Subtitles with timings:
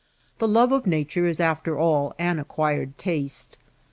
[0.39, 3.59] The love of Nature is after all an acquired taste.